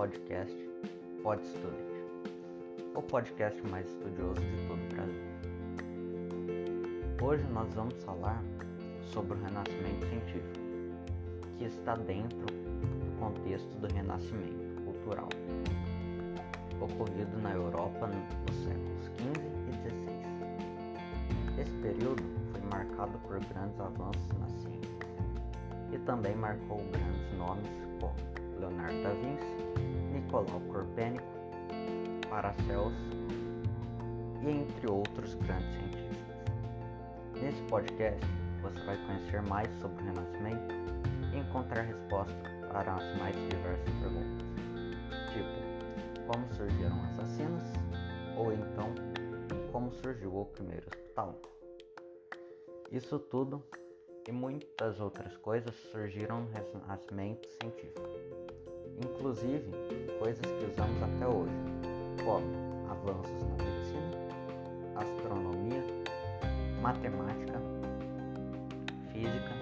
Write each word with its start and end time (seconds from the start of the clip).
podcast 0.00 0.56
Pod 1.22 1.44
Student, 1.44 1.92
o 2.94 3.02
podcast 3.02 3.60
mais 3.68 3.86
estudioso 3.86 4.40
de 4.40 4.66
todo 4.66 4.80
o 4.80 4.88
Brasil. 4.94 5.22
Hoje 7.22 7.44
nós 7.52 7.74
vamos 7.74 8.02
falar 8.04 8.42
sobre 9.12 9.34
o 9.34 9.42
Renascimento 9.42 10.06
científico, 10.06 10.58
que 11.58 11.64
está 11.64 11.96
dentro 11.96 12.46
do 12.46 13.18
contexto 13.20 13.68
do 13.78 13.92
Renascimento 13.92 14.82
cultural, 14.86 15.28
ocorrido 16.80 17.38
na 17.42 17.52
Europa 17.52 18.06
nos 18.06 18.56
séculos 18.64 19.04
XV 19.04 19.44
e 19.68 19.72
XVI. 19.90 21.60
Esse 21.60 21.76
período 21.82 22.22
foi 22.52 22.62
marcado 22.70 23.18
por 23.18 23.38
grandes 23.38 23.78
avanços 23.78 24.28
na 24.38 24.48
ciência 24.48 24.98
e 25.92 25.98
também 26.06 26.34
marcou 26.36 26.78
grandes 26.90 27.36
nomes 27.36 27.68
como 28.00 28.39
Leonardo 28.60 29.02
da 29.02 29.10
Vinci, 29.10 30.12
Nicolau 30.12 30.60
Copérnico, 30.72 31.24
Paracelso 32.28 33.10
e 34.42 34.50
entre 34.50 34.90
outros 34.90 35.34
grandes 35.34 35.74
cientistas. 35.74 36.18
Nesse 37.40 37.62
podcast 37.64 38.26
você 38.62 38.80
vai 38.84 38.96
conhecer 39.06 39.42
mais 39.42 39.68
sobre 39.80 40.02
o 40.02 40.06
Renascimento 40.06 40.74
e 41.32 41.38
encontrar 41.38 41.82
respostas 41.82 42.52
para 42.70 42.94
as 42.94 43.18
mais 43.18 43.34
diversas 43.34 43.94
perguntas, 44.00 44.46
tipo 45.32 45.70
como 46.26 46.46
surgiram 46.54 46.96
as 47.04 47.20
ou 48.36 48.52
então 48.52 48.94
como 49.72 49.90
surgiu 49.92 50.36
o 50.36 50.44
primeiro 50.44 50.86
hospital. 50.86 51.40
Isso 52.92 53.18
tudo 53.18 53.62
e 54.28 54.32
muitas 54.32 55.00
outras 55.00 55.36
coisas 55.38 55.74
surgiram 55.90 56.42
no 56.42 56.50
Renascimento 56.50 57.48
científico, 57.48 58.08
inclusive 59.02 59.70
coisas 60.18 60.44
que 60.44 60.64
usamos 60.66 61.02
até 61.02 61.26
hoje, 61.26 61.54
como 62.24 62.90
avanços 62.90 63.42
na 63.42 63.64
medicina, 63.64 64.10
astronomia, 64.96 65.82
matemática, 66.82 67.60
física, 69.12 69.54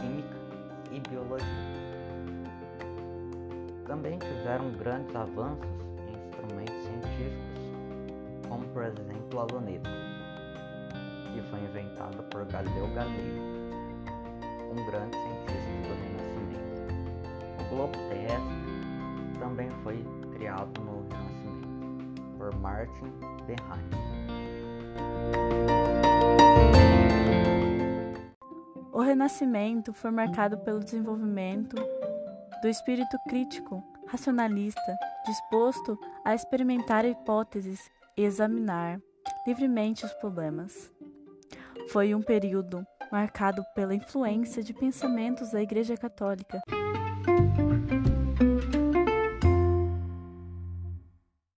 química 0.00 0.36
e 0.90 1.00
biologia. 1.08 1.74
Também 3.86 4.18
tiveram 4.18 4.72
grandes 4.72 5.14
avanços 5.14 5.68
em 6.08 6.28
instrumentos 6.28 6.82
científicos, 6.82 8.48
como 8.48 8.66
por 8.68 8.82
exemplo 8.82 9.40
a 9.40 9.44
luneta, 9.44 10.13
que 11.34 11.42
foi 11.42 11.58
inventada 11.60 12.22
por 12.24 12.44
Galileu 12.46 12.86
Galilei, 12.94 13.40
um 14.70 14.86
grande 14.86 15.16
cientista 15.16 15.74
do 15.82 15.94
Renascimento. 16.00 16.94
O 17.60 17.68
globo 17.74 17.98
terrestre 18.08 19.38
também 19.40 19.68
foi 19.82 20.04
criado 20.32 20.80
no 20.80 21.02
Renascimento 21.08 22.22
por 22.38 22.54
Martin 22.60 23.12
Benheim. 23.46 23.90
O 28.92 29.00
Renascimento 29.00 29.92
foi 29.92 30.12
marcado 30.12 30.58
pelo 30.58 30.78
desenvolvimento 30.78 31.74
do 32.62 32.68
espírito 32.68 33.18
crítico, 33.28 33.82
racionalista, 34.06 34.96
disposto 35.26 35.98
a 36.24 36.32
experimentar 36.32 37.04
hipóteses 37.04 37.90
e 38.16 38.22
examinar 38.22 39.00
livremente 39.44 40.04
os 40.04 40.12
problemas. 40.14 40.92
Foi 41.88 42.14
um 42.14 42.22
período 42.22 42.84
marcado 43.12 43.62
pela 43.74 43.94
influência 43.94 44.62
de 44.62 44.72
pensamentos 44.72 45.50
da 45.50 45.62
Igreja 45.62 45.96
Católica. 45.96 46.60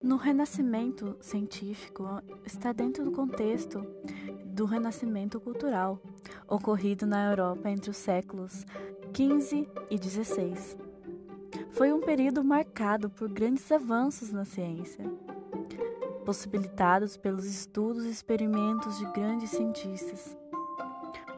No 0.03 0.17
Renascimento 0.17 1.17
científico 1.21 2.05
está 2.45 2.73
dentro 2.73 3.05
do 3.05 3.13
contexto 3.13 3.87
do 4.45 4.65
Renascimento 4.65 5.41
cultural, 5.41 6.01
ocorrido 6.49 7.07
na 7.07 7.31
Europa 7.31 7.71
entre 7.71 7.91
os 7.91 7.97
séculos 7.97 8.65
XV 9.15 9.69
e 9.91 9.97
XVI. 9.97 10.77
Foi 11.71 11.93
um 11.93 12.01
período 12.01 12.45
marcado 12.45 13.11
por 13.11 13.29
grandes 13.29 13.71
avanços 13.71 14.33
na 14.33 14.45
ciência, 14.45 15.05
possibilitados 16.25 17.17
pelos 17.17 17.45
estudos 17.45 18.05
e 18.05 18.11
experimentos 18.11 18.99
de 18.99 19.05
grandes 19.13 19.51
cientistas, 19.51 20.37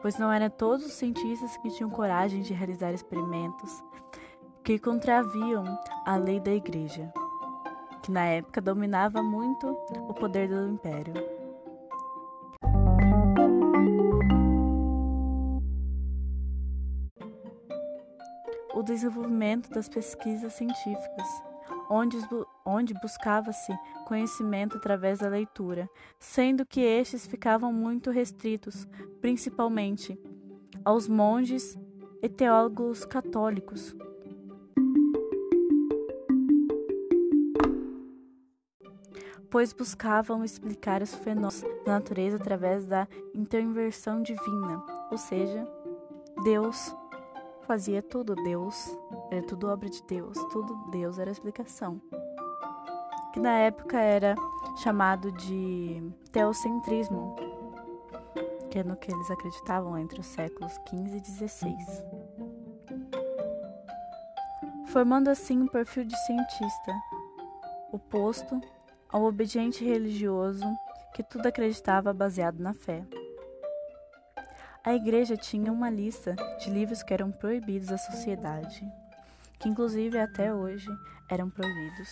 pois 0.01 0.17
não 0.17 0.31
eram 0.31 0.49
todos 0.49 0.85
os 0.85 0.93
cientistas 0.93 1.57
que 1.57 1.69
tinham 1.71 1.89
coragem 1.89 2.41
de 2.41 2.53
realizar 2.53 2.93
experimentos 2.93 3.83
que 4.63 4.79
contraviam 4.79 5.63
a 6.05 6.17
lei 6.17 6.39
da 6.39 6.51
Igreja, 6.51 7.11
que 8.03 8.11
na 8.11 8.25
época 8.25 8.59
dominava 8.59 9.23
muito 9.23 9.67
o 10.09 10.13
poder 10.13 10.49
do 10.49 10.67
império. 10.67 11.13
O 18.73 18.83
desenvolvimento 18.83 19.69
das 19.69 19.87
pesquisas 19.89 20.53
científicas, 20.53 21.27
onde, 21.89 22.17
onde 22.65 22.93
buscava-se 23.01 23.73
conhecimento 24.05 24.77
através 24.77 25.19
da 25.19 25.29
leitura, 25.29 25.89
sendo 26.19 26.65
que 26.65 26.81
estes 26.81 27.27
ficavam 27.27 27.71
muito 27.71 28.11
restritos, 28.11 28.87
principalmente 29.21 30.19
aos 30.83 31.07
monges 31.07 31.77
e 32.21 32.29
teólogos 32.29 33.05
católicos. 33.05 33.95
Pois 39.49 39.71
buscavam 39.71 40.43
explicar 40.43 41.01
os 41.01 41.15
fenômenos 41.15 41.63
da 41.85 41.93
natureza 41.93 42.35
através 42.35 42.85
da 42.85 43.07
intervenção 43.33 44.21
divina, 44.21 44.83
ou 45.09 45.17
seja, 45.17 45.65
Deus 46.43 46.93
fazia 47.67 48.01
tudo, 48.01 48.33
Deus 48.33 48.97
era 49.29 49.45
tudo 49.45 49.67
obra 49.67 49.89
de 49.89 50.01
Deus, 50.03 50.37
tudo 50.51 50.73
Deus 50.89 51.19
era 51.19 51.29
a 51.29 51.33
explicação. 51.33 52.01
Que 53.33 53.41
na 53.41 53.51
época 53.59 53.99
era 53.99 54.35
chamado 54.81 55.31
de 55.33 56.01
teocentrismo, 56.31 57.35
que 58.71 58.79
é 58.79 58.83
no 58.83 58.95
que 58.95 59.11
eles 59.11 59.29
acreditavam 59.29 59.97
entre 59.97 60.19
os 60.21 60.25
séculos 60.25 60.71
XV 60.87 61.17
e 61.17 61.47
XVI. 61.47 61.75
Formando 64.87 65.27
assim 65.27 65.61
um 65.61 65.67
perfil 65.67 66.05
de 66.05 66.15
cientista, 66.25 66.93
oposto 67.91 68.59
ao 69.09 69.23
obediente 69.23 69.83
religioso 69.83 70.65
que 71.13 71.21
tudo 71.21 71.47
acreditava 71.47 72.13
baseado 72.13 72.59
na 72.59 72.73
fé. 72.73 73.05
A 74.87 74.95
igreja 74.95 75.35
tinha 75.35 75.69
uma 75.69 75.89
lista 75.89 76.33
de 76.61 76.69
livros 76.69 77.03
que 77.03 77.13
eram 77.13 77.29
proibidos 77.29 77.91
à 77.91 77.97
sociedade, 77.97 78.89
que 79.59 79.67
inclusive 79.67 80.17
até 80.17 80.53
hoje 80.53 80.87
eram 81.29 81.49
proibidos. 81.49 82.09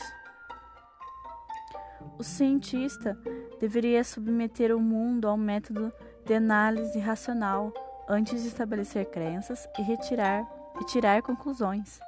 O 2.19 2.21
cientista 2.21 3.17
deveria 3.61 4.03
submeter 4.03 4.75
o 4.75 4.81
mundo 4.81 5.25
ao 5.25 5.37
método 5.37 5.89
de 6.25 6.33
análise 6.33 6.99
racional 6.99 7.73
antes 8.09 8.41
de 8.41 8.49
estabelecer 8.49 9.05
crenças 9.05 9.65
e 9.79 9.81
retirar 9.81 10.45
e 10.81 10.83
tirar 10.83 11.21
conclusões. 11.21 12.01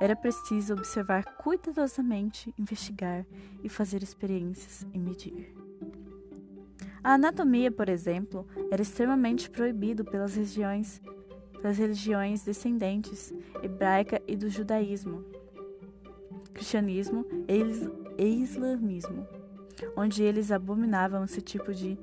Era 0.00 0.16
preciso 0.16 0.72
observar 0.72 1.22
cuidadosamente, 1.36 2.50
investigar 2.58 3.26
e 3.62 3.68
fazer 3.68 4.02
experiências 4.02 4.86
e 4.94 4.98
medir. 4.98 5.65
A 7.06 7.14
anatomia, 7.14 7.70
por 7.70 7.88
exemplo, 7.88 8.44
era 8.68 8.82
extremamente 8.82 9.48
proibido 9.48 10.04
pelas 10.04 10.34
regiões, 10.34 11.00
pelas 11.52 11.78
religiões 11.78 12.42
descendentes 12.42 13.32
hebraica 13.62 14.20
e 14.26 14.34
do 14.34 14.48
judaísmo, 14.48 15.24
cristianismo 16.52 17.24
e 18.18 18.42
islamismo, 18.42 19.24
onde 19.96 20.24
eles 20.24 20.50
abominavam 20.50 21.22
esse 21.22 21.40
tipo 21.40 21.72
de 21.72 21.96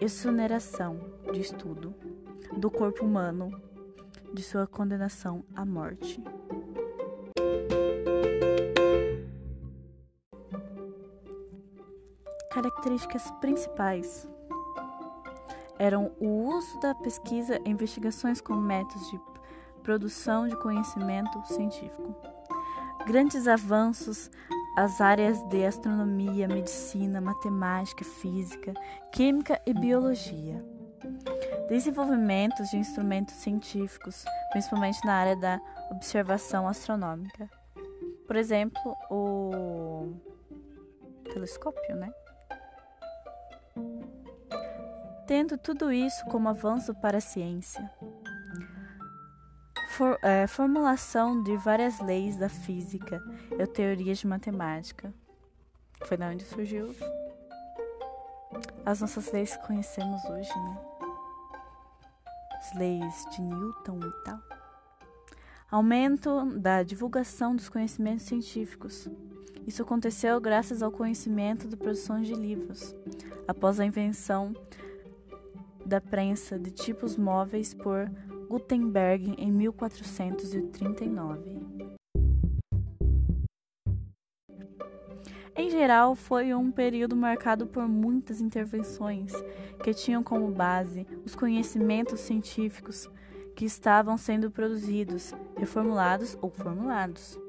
exoneração 0.00 0.98
de 1.30 1.42
estudo 1.42 1.94
do 2.56 2.70
corpo 2.70 3.04
humano, 3.04 3.60
de 4.32 4.42
sua 4.42 4.66
condenação 4.66 5.44
à 5.54 5.66
morte. 5.66 6.24
Características 12.76 13.30
principais 13.40 14.28
eram 15.78 16.12
o 16.20 16.48
uso 16.48 16.78
da 16.80 16.94
pesquisa 16.94 17.60
e 17.64 17.70
investigações 17.70 18.40
como 18.40 18.60
métodos 18.60 19.10
de 19.10 19.20
produção 19.82 20.48
de 20.48 20.56
conhecimento 20.56 21.42
científico, 21.46 22.14
grandes 23.06 23.46
avanços 23.46 24.30
às 24.76 25.00
áreas 25.00 25.42
de 25.48 25.64
astronomia, 25.64 26.48
medicina, 26.48 27.20
matemática, 27.20 28.04
física, 28.04 28.74
química 29.12 29.60
e 29.66 29.72
biologia, 29.72 30.64
desenvolvimentos 31.68 32.70
de 32.70 32.78
instrumentos 32.78 33.34
científicos, 33.36 34.24
principalmente 34.50 35.04
na 35.04 35.14
área 35.14 35.36
da 35.36 35.60
observação 35.90 36.66
astronômica, 36.66 37.48
Por 38.26 38.34
exemplo, 38.34 38.96
o 39.08 40.14
telescópio, 41.32 41.94
né? 41.94 42.10
Tendo 45.26 45.58
tudo 45.58 45.92
isso 45.92 46.24
como 46.26 46.48
avanço 46.48 46.94
para 46.94 47.18
a 47.18 47.20
ciência, 47.20 47.90
For, 49.88 50.18
é, 50.22 50.46
formulação 50.46 51.42
de 51.42 51.56
várias 51.56 52.00
leis 52.00 52.36
da 52.36 52.50
física 52.50 53.22
e 53.58 53.66
teorias 53.66 54.18
de 54.18 54.26
matemática. 54.26 55.12
Foi 56.04 56.18
da 56.18 56.28
onde 56.28 56.44
surgiu 56.44 56.94
as 58.84 59.00
nossas 59.00 59.32
leis 59.32 59.56
que 59.56 59.66
conhecemos 59.66 60.22
hoje, 60.26 60.50
né? 60.54 60.78
As 62.58 62.74
leis 62.74 63.26
de 63.30 63.40
Newton 63.40 64.00
e 64.00 64.24
tal. 64.24 64.38
Aumento 65.70 66.44
da 66.58 66.82
divulgação 66.82 67.56
dos 67.56 67.68
conhecimentos 67.68 68.26
científicos. 68.26 69.08
Isso 69.66 69.82
aconteceu 69.82 70.40
graças 70.40 70.82
ao 70.82 70.92
conhecimento 70.92 71.66
da 71.66 71.76
produção 71.76 72.20
de 72.20 72.34
livros, 72.34 72.94
após 73.48 73.80
a 73.80 73.84
invenção 73.84 74.54
da 75.86 76.00
prensa 76.00 76.58
de 76.58 76.70
tipos 76.70 77.16
móveis 77.16 77.72
por 77.72 78.10
Gutenberg 78.48 79.34
em 79.38 79.52
1439. 79.52 81.60
Em 85.54 85.70
geral, 85.70 86.14
foi 86.14 86.52
um 86.52 86.70
período 86.70 87.16
marcado 87.16 87.66
por 87.66 87.88
muitas 87.88 88.42
intervenções 88.42 89.32
que 89.82 89.94
tinham 89.94 90.22
como 90.22 90.50
base 90.50 91.06
os 91.24 91.34
conhecimentos 91.34 92.20
científicos 92.20 93.08
que 93.54 93.64
estavam 93.64 94.18
sendo 94.18 94.50
produzidos, 94.50 95.32
reformulados 95.56 96.36
ou 96.42 96.50
formulados. 96.50 97.40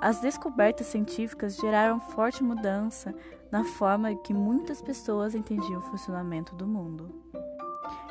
As 0.00 0.20
descobertas 0.20 0.86
científicas 0.86 1.56
geraram 1.56 2.00
forte 2.00 2.42
mudança 2.42 3.14
na 3.50 3.64
forma 3.64 4.14
que 4.14 4.32
muitas 4.32 4.80
pessoas 4.80 5.34
entendiam 5.34 5.80
o 5.80 5.82
funcionamento 5.82 6.54
do 6.54 6.66
mundo. 6.66 7.10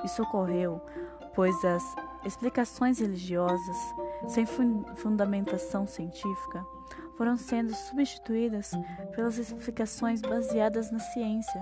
Isso 0.03 0.21
ocorreu 0.21 0.81
pois 1.37 1.63
as 1.63 1.95
explicações 2.25 2.97
religiosas, 2.97 3.77
sem 4.27 4.43
fundamentação 4.95 5.85
científica, 5.85 6.65
foram 7.15 7.37
sendo 7.37 7.75
substituídas 7.75 8.71
pelas 9.15 9.37
explicações 9.37 10.19
baseadas 10.19 10.89
na 10.89 10.97
ciência. 10.97 11.61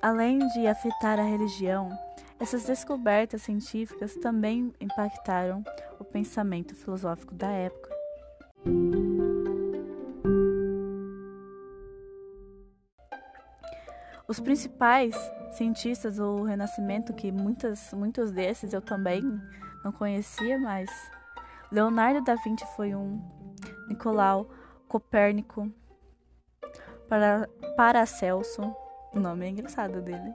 Além 0.00 0.38
de 0.38 0.68
afetar 0.68 1.18
a 1.18 1.24
religião, 1.24 1.90
essas 2.38 2.62
descobertas 2.62 3.42
científicas 3.42 4.14
também 4.14 4.72
impactaram 4.80 5.64
o 5.98 6.04
pensamento 6.04 6.76
filosófico 6.76 7.34
da 7.34 7.48
época. 7.48 7.93
Os 14.26 14.40
principais 14.40 15.14
cientistas 15.52 16.16
do 16.16 16.42
Renascimento, 16.42 17.12
que 17.12 17.30
muitas, 17.30 17.92
muitos 17.92 18.32
desses 18.32 18.72
eu 18.72 18.80
também 18.80 19.22
não 19.84 19.92
conhecia, 19.92 20.58
mas 20.58 20.90
Leonardo 21.70 22.22
da 22.22 22.34
Vinci 22.36 22.66
foi 22.74 22.94
um, 22.94 23.22
Nicolau 23.88 24.50
Copérnico, 24.88 25.70
para 27.08 27.48
Paracelso, 27.76 28.62
o 29.12 29.20
nome 29.20 29.46
é 29.46 29.50
engraçado 29.50 30.00
dele, 30.00 30.34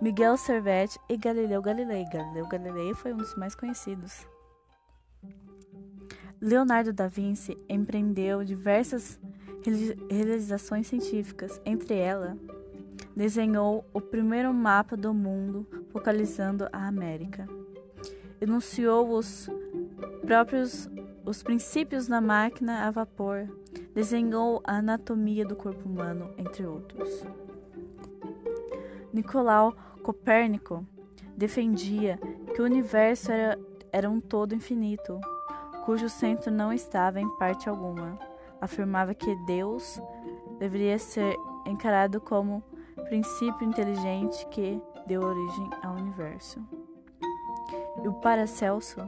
Miguel 0.00 0.36
Servet 0.38 0.98
e 1.08 1.16
Galileu 1.16 1.60
Galilei. 1.60 2.04
Galileu 2.10 2.48
Galilei 2.48 2.94
foi 2.94 3.12
um 3.12 3.18
dos 3.18 3.34
mais 3.36 3.54
conhecidos. 3.54 4.26
Leonardo 6.40 6.92
da 6.92 7.06
Vinci 7.06 7.58
empreendeu 7.68 8.42
diversas 8.42 9.20
realizações 10.08 10.86
científicas, 10.86 11.60
entre 11.64 11.94
elas 11.94 12.36
desenhou 13.14 13.84
o 13.92 14.00
primeiro 14.00 14.52
mapa 14.54 14.96
do 14.96 15.12
mundo 15.12 15.66
focalizando 15.90 16.68
a 16.72 16.86
América. 16.86 17.46
Enunciou 18.40 19.10
os 19.10 19.48
próprios 20.22 20.88
os 21.24 21.42
princípios 21.42 22.06
da 22.06 22.20
máquina 22.20 22.86
a 22.86 22.90
vapor, 22.90 23.46
desenhou 23.94 24.62
a 24.64 24.78
anatomia 24.78 25.44
do 25.44 25.54
corpo 25.54 25.86
humano, 25.86 26.32
entre 26.38 26.66
outros. 26.66 27.24
Nicolau 29.12 29.76
Copérnico 30.02 30.84
defendia 31.36 32.18
que 32.54 32.62
o 32.62 32.64
universo 32.64 33.30
era, 33.30 33.58
era 33.92 34.08
um 34.08 34.18
todo 34.18 34.54
infinito, 34.54 35.20
cujo 35.90 36.08
centro 36.08 36.52
não 36.52 36.72
estava 36.72 37.20
em 37.20 37.28
parte 37.30 37.68
alguma. 37.68 38.16
Afirmava 38.60 39.12
que 39.12 39.34
Deus 39.44 40.00
deveria 40.56 40.96
ser 41.00 41.34
encarado 41.66 42.20
como 42.20 42.62
princípio 43.08 43.66
inteligente 43.66 44.46
que 44.52 44.80
deu 45.04 45.20
origem 45.20 45.68
ao 45.82 45.96
universo. 45.96 46.64
E 48.04 48.06
o 48.06 48.12
Paracelso 48.20 49.00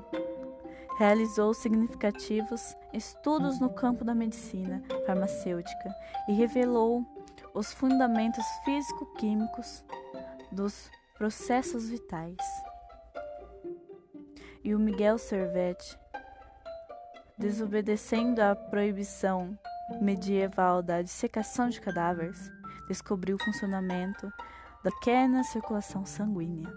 realizou 0.98 1.54
significativos 1.54 2.74
estudos 2.92 3.60
no 3.60 3.70
campo 3.70 4.04
da 4.04 4.12
medicina 4.12 4.82
farmacêutica 5.06 5.94
e 6.28 6.32
revelou 6.32 7.06
os 7.54 7.72
fundamentos 7.72 8.44
físico-químicos 8.64 9.84
dos 10.50 10.90
processos 11.16 11.88
vitais. 11.88 12.38
E 14.64 14.74
o 14.74 14.80
Miguel 14.80 15.16
Servet, 15.16 16.01
desobedecendo 17.42 18.40
à 18.40 18.54
proibição 18.54 19.58
medieval 20.00 20.80
da 20.80 21.02
dissecação 21.02 21.68
de 21.68 21.80
cadáveres, 21.80 22.52
descobriu 22.86 23.34
o 23.34 23.44
funcionamento 23.44 24.32
da 24.84 24.92
pequena 24.92 25.42
circulação 25.42 26.06
sanguínea. 26.06 26.72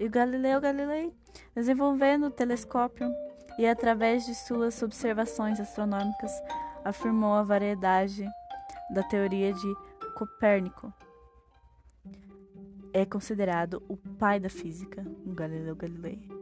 E 0.00 0.06
o 0.06 0.10
Galileu 0.10 0.60
Galilei, 0.60 1.14
desenvolvendo 1.54 2.26
o 2.26 2.30
telescópio 2.30 3.08
e 3.56 3.68
através 3.68 4.26
de 4.26 4.34
suas 4.34 4.82
observações 4.82 5.60
astronômicas, 5.60 6.32
afirmou 6.84 7.34
a 7.34 7.44
variedade 7.44 8.26
da 8.90 9.04
teoria 9.04 9.52
de 9.52 9.74
Copérnico. 10.16 10.92
É 12.92 13.06
considerado 13.06 13.80
o 13.88 13.96
pai 13.96 14.40
da 14.40 14.50
física, 14.50 15.04
o 15.24 15.32
Galileu 15.32 15.76
Galilei. 15.76 16.37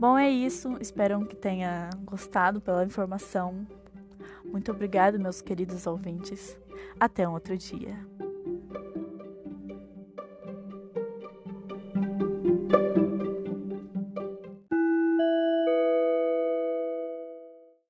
Bom, 0.00 0.16
é 0.16 0.30
isso. 0.30 0.78
Espero 0.80 1.26
que 1.26 1.36
tenha 1.36 1.90
gostado 2.06 2.58
pela 2.58 2.86
informação. 2.86 3.66
Muito 4.42 4.72
obrigado, 4.72 5.20
meus 5.20 5.42
queridos 5.42 5.86
ouvintes. 5.86 6.58
Até 6.98 7.28
um 7.28 7.34
outro 7.34 7.54
dia. 7.54 7.98